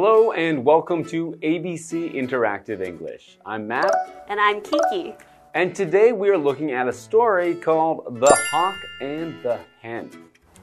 [0.00, 3.36] and welcome to ABC Interactive English.
[3.44, 4.24] I'm Matt.
[4.28, 5.14] And I'm Kiki.
[5.52, 10.10] And today we are looking at a story called The Hawk and the Hen.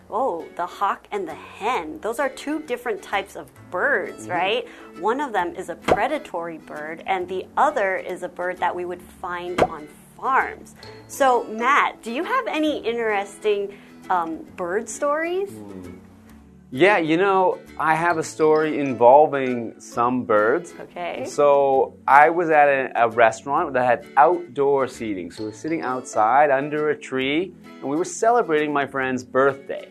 [0.09, 1.99] Oh, the hawk and the hen.
[1.99, 4.41] Those are two different types of birds, mm -hmm.
[4.41, 4.67] right?
[5.01, 8.85] One of them is a predatory bird, and the other is a bird that we
[8.85, 9.87] would find on
[10.19, 10.75] farms.
[11.07, 13.69] So, Matt, do you have any interesting
[14.09, 15.51] um, bird stories?
[15.51, 16.06] Mm.
[16.69, 20.73] Yeah, you know, I have a story involving some birds.
[20.77, 21.23] Okay.
[21.25, 25.31] So I was at a, a, restaurant that had outdoor seating.
[25.31, 29.87] So we were sitting outside under a tree and we were celebrating my friend's birthday.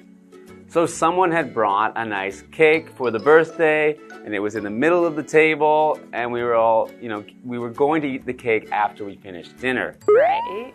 [0.68, 4.70] So someone had brought a nice cake for the birthday, and it was in the
[4.70, 8.26] middle of the table, and we were all, you know, we were going to eat
[8.26, 9.96] the cake after we finished dinner.
[10.06, 10.74] Right.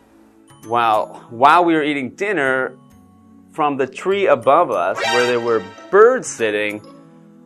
[0.67, 2.77] Well, while we were eating dinner,
[3.51, 6.81] from the tree above us, where there were birds sitting,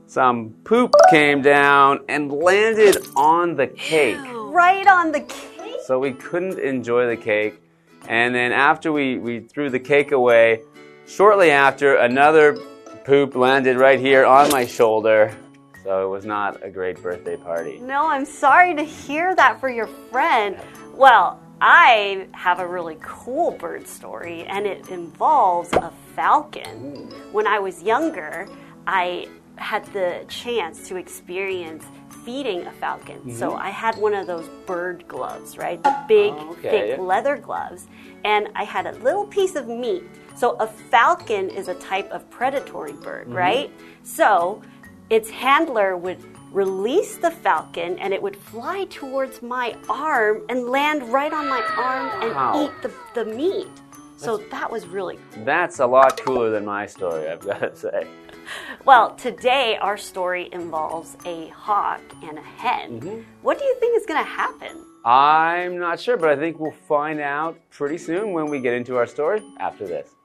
[0.08, 4.20] some poop came down and landed on the cake.
[4.34, 5.80] Right on the cake?
[5.86, 7.62] So we couldn't enjoy the cake.
[8.08, 10.62] And then after we, we threw the cake away,
[11.08, 12.58] Shortly after, another
[13.04, 15.36] poop landed right here on my shoulder.
[15.84, 17.78] So it was not a great birthday party.
[17.80, 20.58] No, I'm sorry to hear that for your friend.
[20.96, 27.10] Well, I have a really cool bird story, and it involves a falcon.
[27.32, 28.48] When I was younger,
[28.86, 31.86] I had the chance to experience
[32.26, 33.18] feeding a falcon.
[33.18, 33.40] Mm -hmm.
[33.40, 35.84] So I had one of those bird gloves, right?
[35.84, 36.70] The big, oh, okay.
[36.70, 37.88] thick leather gloves.
[38.24, 40.04] And I had a little piece of meat
[40.36, 43.38] so a falcon is a type of predatory bird, mm -hmm.
[43.38, 43.72] right?
[44.04, 44.62] So
[45.10, 46.20] its handler would
[46.52, 51.62] release the falcon and it would fly towards my arm and land right on my
[51.78, 52.66] arm and wow.
[52.66, 53.68] eat the, the meat.
[54.18, 55.46] So that's, that was really cool.
[55.46, 58.08] That's a lot cooler than my story, I've got to say.
[58.86, 62.90] Well, today our story involves a hawk and a hen.
[62.92, 63.24] Mm -hmm.
[63.42, 64.86] What do you think is going to happen?
[65.06, 68.96] I'm not sure, but I think we'll find out pretty soon when we get into
[68.98, 70.16] our story after this.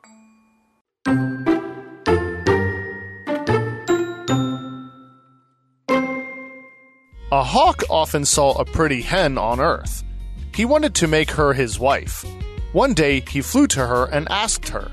[7.32, 10.02] A hawk often saw a pretty hen on Earth.
[10.52, 12.24] He wanted to make her his wife.
[12.72, 14.90] One day, he flew to her and asked her.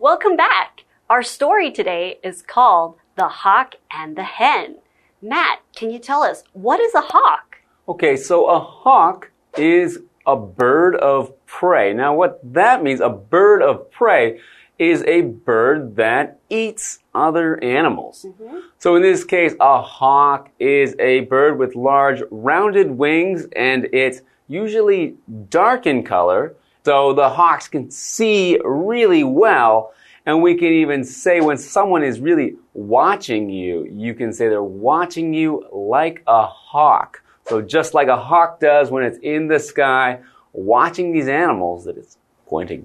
[0.00, 0.82] Welcome back.
[1.08, 4.78] Our story today is called The Hawk and the Hen.
[5.22, 7.58] Matt, can you tell us what is a hawk?
[7.86, 11.94] Okay, so a hawk is a bird of prey.
[11.94, 14.40] Now, what that means, a bird of prey,
[14.82, 18.24] is a bird that eats other animals.
[18.24, 18.60] Mm -hmm.
[18.78, 24.22] So in this case, a hawk is a bird with large rounded wings and it's
[24.48, 25.14] usually
[25.48, 26.54] dark in color.
[26.84, 29.92] So the hawks can see really well.
[30.26, 34.72] And we can even say when someone is really watching you, you can say they're
[34.92, 37.22] watching you like a hawk.
[37.48, 40.18] So just like a hawk does when it's in the sky,
[40.52, 42.18] watching these animals that it's
[42.48, 42.76] going to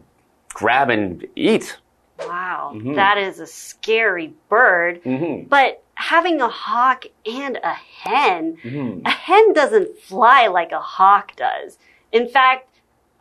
[0.53, 1.78] grab and eat.
[2.19, 2.95] Wow, mm -hmm.
[2.95, 5.01] that is a scary bird.
[5.03, 5.50] Mm -hmm.
[5.50, 9.01] But having a hawk and a hen, mm -hmm.
[9.05, 11.78] a hen doesn't fly like a hawk does.
[12.11, 12.67] In fact,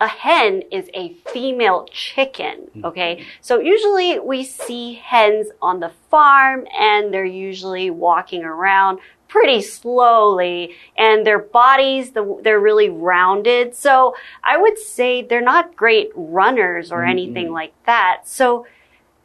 [0.01, 2.85] a hen is a female chicken, mm-hmm.
[2.85, 3.25] okay?
[3.41, 10.75] So usually we see hens on the farm and they're usually walking around pretty slowly
[10.97, 14.15] and their bodies the, they're really rounded so
[14.45, 17.11] i would say they're not great runners or mm -hmm.
[17.11, 18.67] anything like that so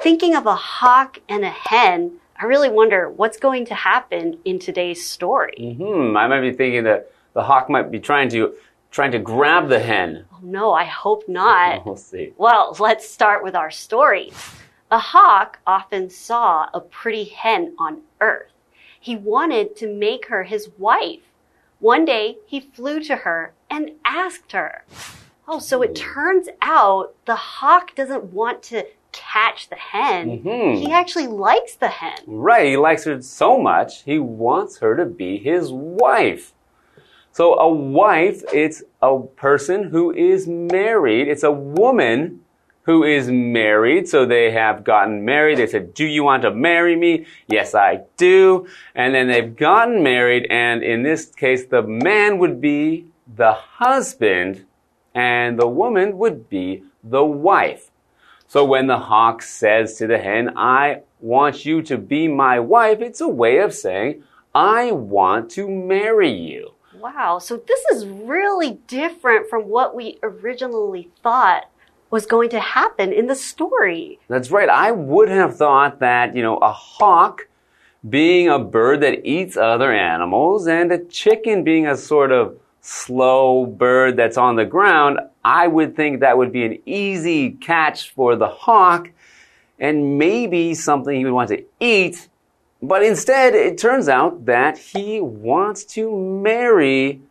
[0.01, 4.57] thinking of a hawk and a hen i really wonder what's going to happen in
[4.57, 5.55] today's story.
[5.59, 6.17] Mm -hmm.
[6.17, 7.01] i might be thinking that
[7.33, 8.53] the hawk might be trying to
[8.91, 10.25] trying to grab the hen.
[10.33, 11.71] Oh, no i hope not.
[11.85, 12.33] We'll see.
[12.37, 14.31] Well let's start with our story.
[14.91, 18.51] A hawk often saw a pretty hen on earth.
[19.07, 21.23] He wanted to make her his wife.
[21.79, 23.39] One day, he flew to her
[23.69, 24.71] and asked her.
[25.47, 28.85] Oh, so it turns out the hawk doesn't want to
[29.33, 30.27] catch the hen.
[30.27, 30.87] Mm -hmm.
[30.87, 32.19] He actually likes the hen.
[32.27, 36.53] Right, he likes her so much, he wants her to be his wife.
[37.31, 41.27] So a wife, it's a person who is married.
[41.27, 42.41] It's a woman
[42.83, 44.09] who is married.
[44.09, 45.57] So they have gotten married.
[45.57, 47.25] They said, do you want to marry me?
[47.47, 48.67] Yes, I do.
[48.95, 50.47] And then they've gotten married.
[50.49, 53.05] And in this case, the man would be
[53.35, 54.65] the husband
[55.13, 57.90] and the woman would be the wife.
[58.51, 62.99] So when the hawk says to the hen, I want you to be my wife,
[62.99, 66.73] it's a way of saying, I want to marry you.
[66.99, 71.69] Wow, so this is really different from what we originally thought
[72.09, 74.19] was going to happen in the story.
[74.27, 74.67] That's right.
[74.67, 77.47] I would have thought that, you know, a hawk
[78.09, 83.65] being a bird that eats other animals and a chicken being a sort of slow
[83.65, 88.35] bird that's on the ground, I would think that would be an easy catch for
[88.35, 89.09] the hawk
[89.79, 92.27] and maybe something he would want to eat.
[92.81, 97.21] But instead, it turns out that he wants to marry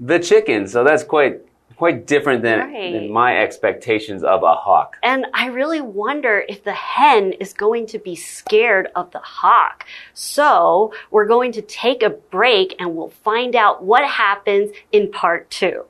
[0.00, 0.66] the chicken.
[0.66, 1.40] So that's quite
[1.78, 2.92] quite different than, Right.
[2.92, 4.96] than my expectations of a hawk.
[5.04, 9.86] And I really wonder if the hen is going to be scared of the hawk.
[10.12, 15.48] So we're going to take a break and we'll find out what happens in part
[15.50, 15.84] two.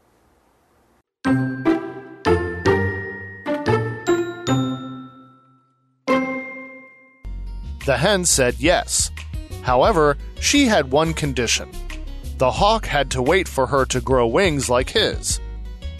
[7.86, 9.10] The hen said yes.
[9.62, 11.70] However, she had one condition.
[12.38, 15.40] The hawk had to wait for her to grow wings like his.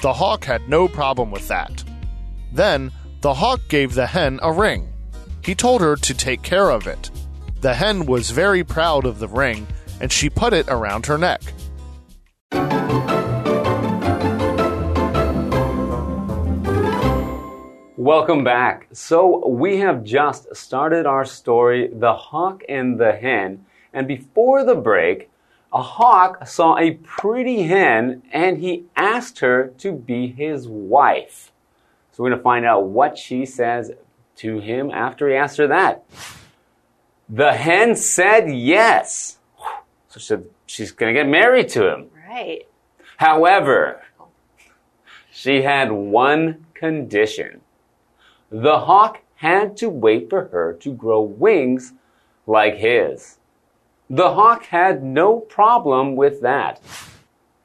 [0.01, 1.83] The hawk had no problem with that.
[2.53, 4.93] Then, the hawk gave the hen a ring.
[5.45, 7.11] He told her to take care of it.
[7.63, 9.67] The hen was very proud of the ring,
[10.01, 11.43] and she put it around her neck.
[17.97, 18.87] Welcome back.
[18.93, 23.67] So, we have just started our story, The Hawk and the Hen.
[23.93, 25.29] And before the break,
[25.73, 31.53] a hawk saw a pretty hen and he asked her to be his wife.
[32.13, 33.93] So, we're going to find out what she says
[34.37, 36.05] to him after he asked her that.
[37.29, 39.39] The hen said yes.
[40.09, 42.11] So, she said she's going to get married to him.
[42.29, 42.67] Right.
[43.19, 44.03] However,
[45.31, 47.61] she had one condition.
[48.51, 51.93] The hawk had to wait for her to grow wings
[52.47, 53.38] like his.
[54.11, 56.81] The hawk had no problem with that.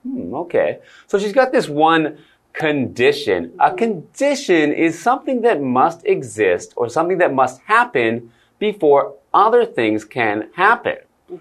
[0.04, 0.80] Hmm, okay.
[1.08, 2.18] So she's got this one
[2.52, 3.54] condition.
[3.60, 10.06] A condition is something that must exist or something that must happen before other things
[10.06, 10.98] can happen.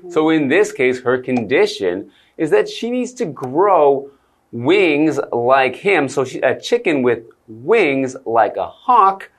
[0.09, 4.11] So in this case, her condition is that she needs to grow
[4.51, 6.09] wings like him.
[6.09, 9.31] So she, a chicken with wings like a hawk,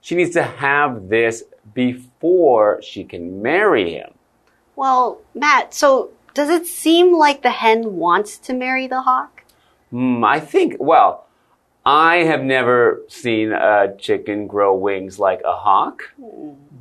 [0.00, 4.10] she needs to have this before she can marry him.
[4.76, 9.44] Well, Matt, so does it seem like the hen wants to marry the hawk?
[9.90, 11.26] Hmm, I think, well,
[11.86, 16.14] I have never seen a chicken grow wings like a hawk.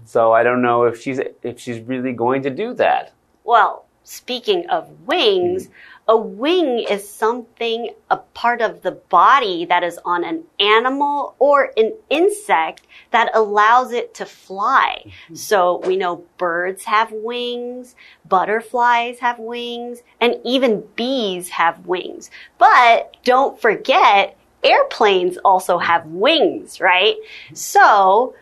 [0.06, 3.14] So I don't know if she's if she's really going to do that.
[3.44, 5.70] Well, speaking of wings,
[6.08, 11.72] a wing is something, a part of the body that is on an animal or
[11.78, 15.04] an insect that allows it to fly.
[15.06, 15.36] Mm-hmm.
[15.36, 17.96] So we know birds have wings,
[18.28, 22.30] butterflies have wings, and even bees have wings.
[22.58, 27.16] But don't forget, airplanes also have wings, right?
[27.54, 28.36] So,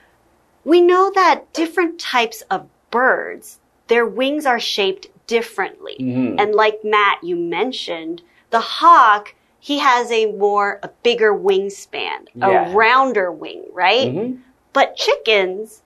[0.64, 5.96] we know that different types of birds, their wings are shaped differently.
[6.40, 12.70] And like Matt, you mentioned, the hawk, he has a more, a bigger wingspan, Yeah.
[12.70, 14.36] a rounder wing, right?
[14.74, 15.82] But chickens,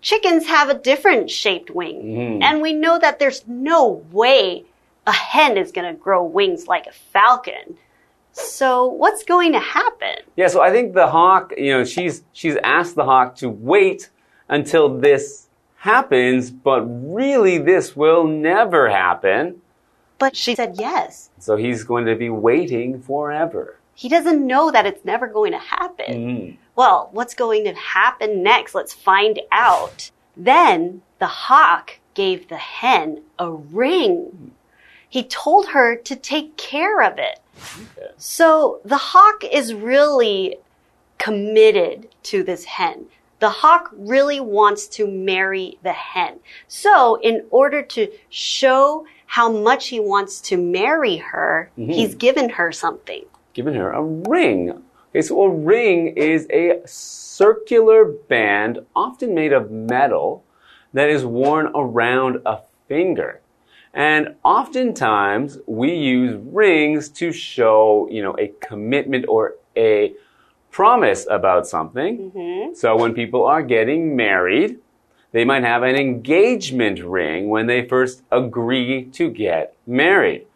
[0.00, 2.02] chickens have a different shaped wing.
[2.02, 2.42] Mhm.
[2.42, 4.64] And we know that there's no way
[5.06, 7.78] a hen is going to grow wings like a falcon.
[8.32, 10.16] So what's going to happen?
[10.36, 14.10] Yeah, so I think the hawk, you know, she's she's asked the hawk to wait
[14.48, 15.47] until this
[15.78, 19.60] happens, but really this will never happen.
[20.18, 21.30] But she said yes.
[21.38, 23.78] So he's going to be waiting forever.
[23.94, 26.06] He doesn't know that it's never going to happen.
[26.14, 26.56] Mm.
[26.76, 28.74] Well, what's going to happen next?
[28.74, 30.10] Let's find out.
[30.36, 34.52] Then the hawk gave the hen a ring.
[35.08, 37.40] He told her to take care of it.
[37.56, 38.10] Okay.
[38.16, 40.58] So the hawk is really
[41.18, 43.06] committed to this hen.
[43.40, 46.40] The hawk really wants to marry the hen.
[46.66, 51.90] So in order to show how much he wants to marry her, mm-hmm.
[51.90, 53.24] he's given her something.
[53.52, 54.82] Given her a ring.
[55.10, 60.44] Okay, so a ring is a circular band, often made of metal,
[60.92, 63.40] that is worn around a finger.
[63.94, 70.14] And oftentimes we use rings to show, you know, a commitment or a
[70.70, 72.30] promise about something.
[72.30, 72.74] Mm-hmm.
[72.74, 74.78] So when people are getting married,
[75.32, 80.46] they might have an engagement ring when they first agree to get married.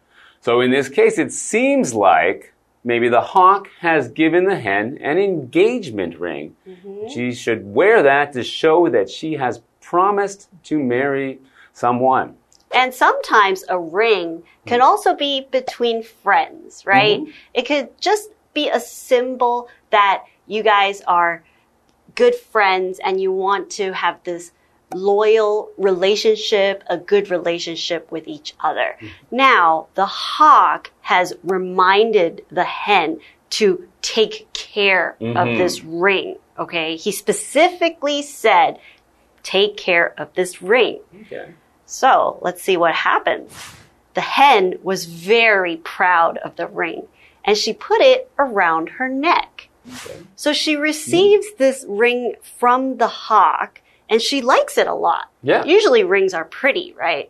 [0.41, 2.53] So in this case, it seems like
[2.83, 6.55] maybe the hawk has given the hen an engagement ring.
[6.67, 7.07] Mm-hmm.
[7.09, 11.39] She should wear that to show that she has promised to marry
[11.73, 12.35] someone.
[12.73, 14.83] And sometimes a ring can mm.
[14.83, 17.21] also be between friends, right?
[17.21, 17.31] Mm-hmm.
[17.53, 21.43] It could just be a symbol that you guys are
[22.15, 24.51] good friends and you want to have this
[24.93, 28.95] loyal relationship, a good relationship with each other.
[28.99, 29.09] Mm.
[29.31, 33.19] Now, the hawk has reminded the hen
[33.51, 35.57] to take care of mm-hmm.
[35.57, 36.37] this ring.
[36.57, 36.95] Okay.
[36.95, 38.79] He specifically said,
[39.41, 40.99] take care of this ring.
[41.21, 41.53] Okay.
[41.85, 43.51] So let's see what happens.
[44.13, 47.07] The hen was very proud of the ring
[47.43, 49.69] and she put it around her neck.
[50.35, 55.29] So she receives this ring from the hawk and she likes it a lot.
[55.41, 55.65] Yeah.
[55.65, 57.29] Usually rings are pretty, right?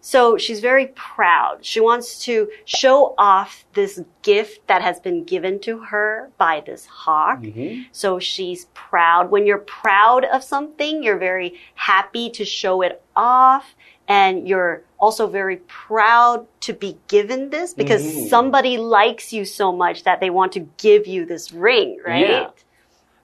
[0.00, 1.64] So she's very proud.
[1.64, 6.86] She wants to show off this gift that has been given to her by this
[6.86, 7.40] hawk.
[7.40, 7.82] Mm-hmm.
[7.90, 9.30] So she's proud.
[9.30, 13.74] When you're proud of something, you're very happy to show it off.
[14.08, 18.28] And you're also very proud to be given this because mm-hmm.
[18.28, 22.28] somebody likes you so much that they want to give you this ring, right?
[22.28, 22.50] Yeah.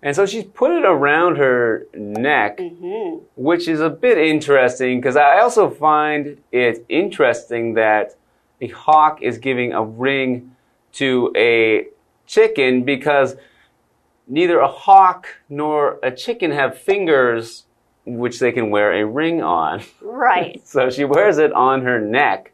[0.03, 3.25] And so she's put it around her neck, mm-hmm.
[3.37, 8.15] which is a bit interesting because I also find it interesting that
[8.61, 10.55] a hawk is giving a ring
[10.93, 11.87] to a
[12.27, 13.37] chicken because
[14.29, 17.65] neither a hawk nor a chicken have fingers
[18.07, 19.83] which they can wear a ring on.
[20.01, 20.61] Right.
[20.67, 22.53] So she wears it on her neck.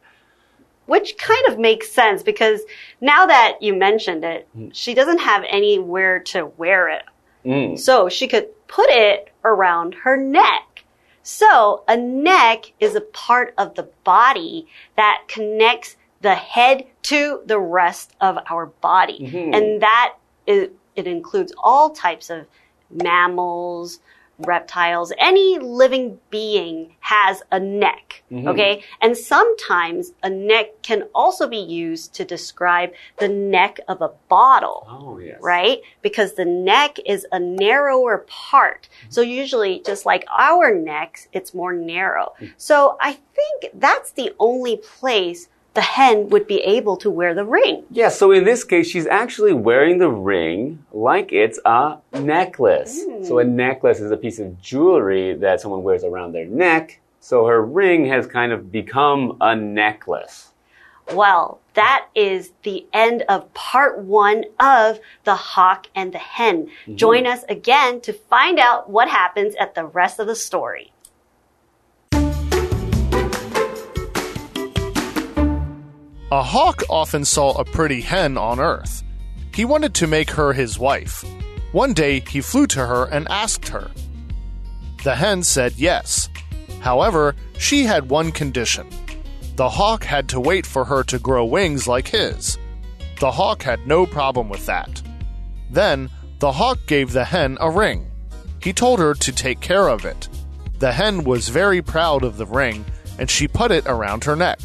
[0.85, 2.61] Which kind of makes sense because
[2.99, 7.03] now that you mentioned it, she doesn't have anywhere to wear it.
[7.45, 7.79] Mm.
[7.79, 10.83] So she could put it around her neck.
[11.23, 17.59] So a neck is a part of the body that connects the head to the
[17.59, 19.51] rest of our body.
[19.53, 20.15] And that
[20.45, 22.47] is, it includes all types of
[22.89, 23.99] mammals,
[24.47, 28.23] reptiles, any living being has a neck.
[28.31, 28.47] Mm-hmm.
[28.49, 28.83] Okay.
[29.01, 34.87] And sometimes a neck can also be used to describe the neck of a bottle
[34.89, 35.37] Oh, yes.
[35.41, 35.79] right?
[36.01, 38.89] Because the neck is a narrower part.
[39.09, 42.33] So usually, just like our necks, it's more narrow.
[42.39, 42.53] Mm.
[42.57, 47.45] So I think that's the only place the hen would be able to wear the
[47.45, 47.83] ring.
[47.89, 53.03] Yeah, so in this case, she's actually wearing the ring like it's a necklace.
[53.03, 53.23] Hmm.
[53.23, 56.99] So a necklace is a piece of jewelry that someone wears around their neck.
[57.21, 60.49] So her ring has kind of become a necklace.
[61.13, 66.65] Well, that is the end of part one of The Hawk and the Hen.
[66.65, 66.95] Mm-hmm.
[66.95, 70.93] Join us again to find out what happens at the rest of the story.
[76.31, 79.03] A hawk often saw a pretty hen on Earth.
[79.53, 81.25] He wanted to make her his wife.
[81.73, 83.91] One day, he flew to her and asked her.
[85.03, 86.29] The hen said yes.
[86.79, 88.87] However, she had one condition.
[89.57, 92.57] The hawk had to wait for her to grow wings like his.
[93.19, 95.01] The hawk had no problem with that.
[95.69, 96.09] Then,
[96.39, 98.09] the hawk gave the hen a ring.
[98.61, 100.29] He told her to take care of it.
[100.79, 102.85] The hen was very proud of the ring,
[103.19, 104.59] and she put it around her neck.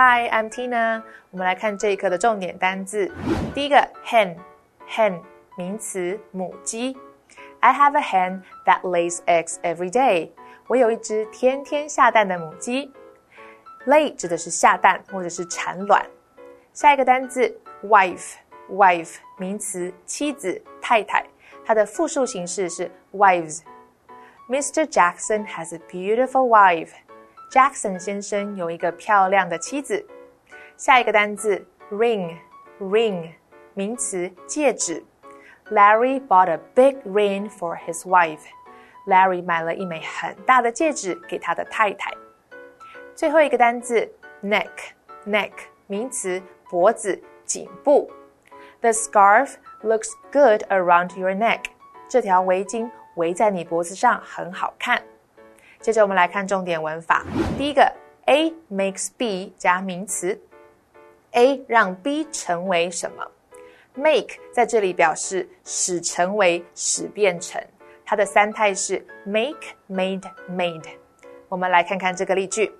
[0.00, 1.02] Hi, I'm Tina。
[1.30, 3.10] 我们来看这一课的重点单字。
[3.54, 5.20] 第一个，hen，hen
[5.56, 6.96] 名词，母鸡。
[7.60, 10.30] I have a hen that lays eggs every day。
[10.68, 12.92] 我有一只天天下蛋的母鸡。
[13.86, 16.04] Lay 指的是下蛋或者是产卵。
[16.72, 21.24] 下一个单字，wife，wife 名词，妻子、太太。
[21.64, 24.84] 它的复数形式是 wives。Mr.
[24.84, 26.90] Jackson has a beautiful wife.
[27.51, 30.07] Jackson 先生有一个漂亮的妻子。
[30.77, 33.33] 下一个单字 ring，ring
[33.73, 35.03] 名词，戒指。
[35.69, 38.39] Larry bought a big ring for his wife.
[39.05, 42.13] Larry 买了一枚很大的戒指给他的太太。
[43.13, 44.09] 最后一个单字
[44.41, 45.51] neck，neck
[45.87, 48.09] 名词，脖子、颈部。
[48.79, 51.65] The scarf looks good around your neck.
[52.07, 55.03] 这条围巾围在你脖子上很好看。
[55.81, 57.25] 接着我们来看重点文法。
[57.57, 57.91] 第一个
[58.25, 60.39] ，A makes B 加名词
[61.31, 63.25] ，A 让 B 成为什么
[63.95, 67.59] ？Make 在这里表示使成为、使变成，
[68.05, 70.85] 它的三态是 make、made、made。
[71.49, 72.71] 我们来看看这个例句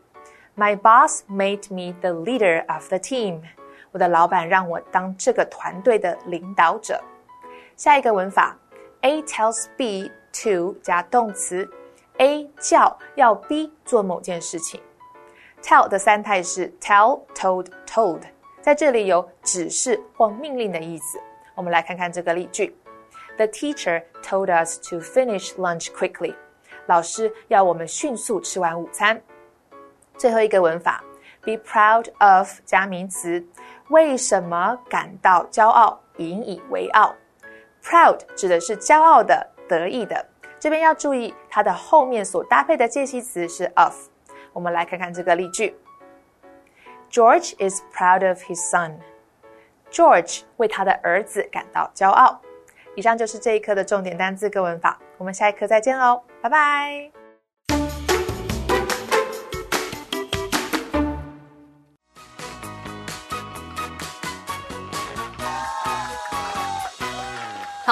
[0.56, 3.42] ：My boss made me the leader of the team。
[3.92, 7.02] 我的老板让我当这个团队的领导者。
[7.76, 8.56] 下一个文法
[9.02, 10.12] ，A tells B
[10.44, 11.68] to 加动词。
[12.18, 14.80] A 叫要 B 做某件事情。
[15.62, 18.22] Tell 的三态是 tell、told、told，
[18.62, 21.20] 在这里有指示或命令的意思。
[21.56, 22.76] 我们来看看这个例句
[23.38, 26.36] ：The teacher told us to finish lunch quickly。
[26.88, 29.22] 老师要我们迅速吃完午餐。
[30.18, 31.04] 最后一个文法
[31.42, 33.44] ，be proud of 加名词，
[33.90, 37.16] 为什么感到骄傲，引以为傲
[37.84, 40.26] ？proud 指的是骄傲的、得意的。
[40.62, 43.96] 这边要注意，它的后面所搭配的介系词是 of。
[44.54, 45.76] 我们来看看这个例句
[47.10, 49.00] ：George is proud of his son。
[49.90, 52.40] George 为他的儿子感到骄傲。
[52.96, 57.21] 以上就是这一课的重点单词跟文法，我们下一课再见喽，拜拜。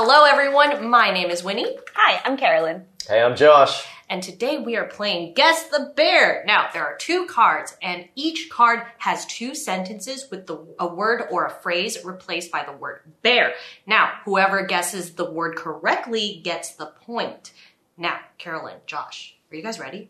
[0.01, 0.89] Hello, everyone.
[0.89, 1.75] My name is Winnie.
[1.93, 2.85] Hi, I'm Carolyn.
[3.05, 3.85] Hey, I'm Josh.
[4.09, 6.45] And today we are playing Guess the Bear.
[6.47, 11.23] Now, there are two cards, and each card has two sentences with the, a word
[11.29, 13.55] or a phrase replaced by the word bear.
[13.85, 17.51] Now, whoever guesses the word correctly gets the point.
[17.97, 20.09] Now, Carolyn, Josh, are you guys ready?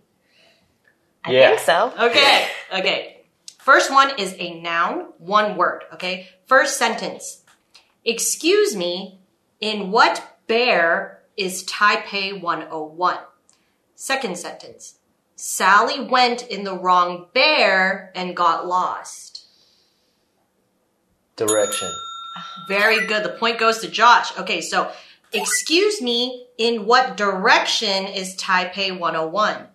[1.26, 1.48] I Yeah.
[1.48, 1.94] think so.
[2.00, 3.22] Okay, okay.
[3.58, 6.30] First one is a noun, one word, okay?
[6.46, 7.42] First sentence.
[8.06, 9.19] Excuse me,
[9.60, 13.18] in what bear is Taipei 101?
[13.96, 15.00] Second sentence.
[15.36, 19.46] Sally went in the wrong bear and got lost.
[21.36, 21.92] Direction.
[22.68, 23.24] Very good.
[23.24, 24.38] The point goes to Josh.
[24.38, 24.92] Okay, so
[25.32, 29.68] excuse me, in what direction is Taipei 101?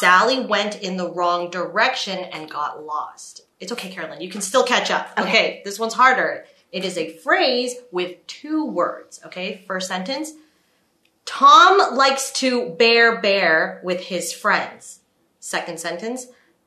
[0.00, 3.42] Sally went in the wrong direction and got lost.
[3.60, 4.20] It's okay, Carolyn.
[4.20, 5.08] You can still catch up.
[5.18, 6.46] Okay, this one's harder.
[6.74, 9.20] It is a phrase with two words.
[9.24, 10.32] Okay, first sentence.
[11.24, 14.98] Tom likes to bear bear with his friends.
[15.38, 16.26] Second sentence.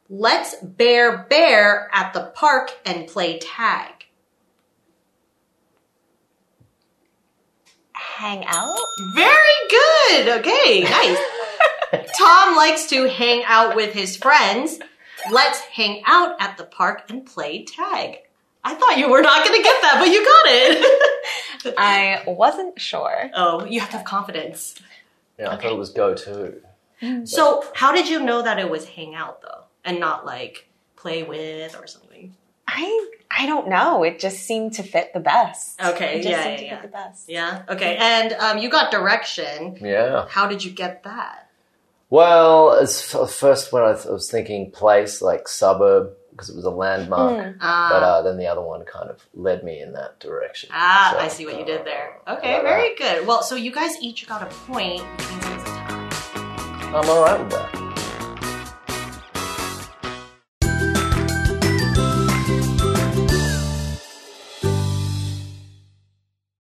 [0.09, 4.05] Let's bear bear at the park and play tag.
[7.91, 8.79] Hang out?
[9.13, 10.39] Very good.
[10.39, 12.07] Okay, nice.
[12.17, 14.79] Tom likes to hang out with his friends.
[15.29, 18.19] Let's hang out at the park and play tag.
[18.69, 21.73] I thought you were not going to get that, but you got it.
[21.77, 23.30] I wasn't sure.
[23.34, 24.75] oh, you have to have confidence.
[25.39, 26.56] Yeah, I thought it was go to.
[27.25, 31.23] So, how did you know that it was hang out though, and not like play
[31.23, 32.36] with or something?
[32.67, 34.03] I I don't know.
[34.03, 35.80] It just seemed to fit the best.
[35.82, 36.82] Okay, It just yeah, seemed yeah, to yeah.
[36.82, 37.30] fit the best.
[37.30, 37.63] Yeah.
[37.69, 37.97] Okay.
[37.97, 39.77] And um, you got direction.
[39.80, 40.25] Yeah.
[40.30, 41.49] How did you get that?
[42.10, 46.56] Well, as f- first when I, th- I was thinking place, like suburb, because it
[46.56, 47.56] was a landmark.
[47.60, 47.89] Ah.
[47.91, 50.69] But uh, then the other one kind of led me in that direction.
[50.71, 52.19] Ah, So, I see what you did there.
[52.28, 52.62] Okay, Yeah.
[52.62, 53.26] very good.
[53.26, 56.91] Well, so you guys each got a point, which means it was a tie.
[56.93, 57.76] I'm alright with that.